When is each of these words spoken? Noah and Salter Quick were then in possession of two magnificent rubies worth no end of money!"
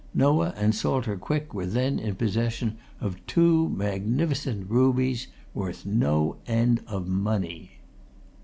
Noah 0.15 0.55
and 0.57 0.73
Salter 0.73 1.15
Quick 1.15 1.53
were 1.53 1.67
then 1.67 1.99
in 1.99 2.15
possession 2.15 2.79
of 2.99 3.23
two 3.27 3.69
magnificent 3.69 4.67
rubies 4.67 5.27
worth 5.53 5.85
no 5.85 6.37
end 6.47 6.81
of 6.87 7.07
money!" 7.07 7.73